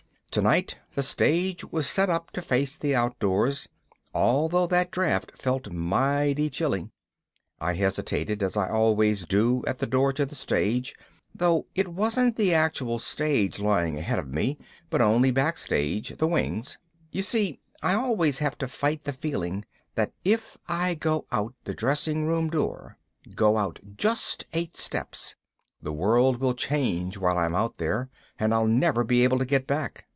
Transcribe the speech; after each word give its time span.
Tonight 0.33 0.79
the 0.95 1.03
stage 1.03 1.65
was 1.73 1.89
set 1.89 2.09
up 2.09 2.31
to 2.31 2.41
face 2.41 2.77
the 2.77 2.95
outdoors, 2.95 3.67
although 4.13 4.65
that 4.65 4.89
draft 4.89 5.33
felt 5.37 5.69
mighty 5.73 6.49
chilly. 6.49 6.89
I 7.59 7.73
hesitated, 7.73 8.41
as 8.41 8.55
I 8.55 8.69
always 8.69 9.25
do 9.25 9.61
at 9.67 9.79
the 9.79 9.85
door 9.85 10.13
to 10.13 10.25
the 10.25 10.35
stage 10.35 10.95
though 11.35 11.65
it 11.75 11.89
wasn't 11.89 12.37
the 12.37 12.53
actual 12.53 12.97
stage 12.97 13.59
lying 13.59 13.95
just 13.95 14.03
ahead 14.03 14.19
of 14.19 14.29
me, 14.31 14.57
but 14.89 15.01
only 15.01 15.31
backstage, 15.31 16.15
the 16.17 16.27
wings. 16.27 16.77
You 17.11 17.23
see, 17.23 17.59
I 17.83 17.95
always 17.95 18.39
have 18.39 18.57
to 18.59 18.69
fight 18.69 19.03
the 19.03 19.11
feeling 19.11 19.65
that 19.95 20.13
if 20.23 20.57
I 20.65 20.95
go 20.95 21.25
out 21.33 21.55
the 21.65 21.73
dressing 21.73 22.25
room 22.25 22.49
door, 22.49 22.97
go 23.35 23.57
out 23.57 23.79
just 23.97 24.45
eight 24.53 24.77
steps, 24.77 25.35
the 25.81 25.91
world 25.91 26.37
will 26.37 26.53
change 26.53 27.17
while 27.17 27.37
I'm 27.37 27.53
out 27.53 27.79
there 27.79 28.07
and 28.39 28.53
I'll 28.53 28.65
never 28.65 29.03
be 29.03 29.25
able 29.25 29.37
to 29.39 29.43
get 29.45 29.67
back. 29.67 30.05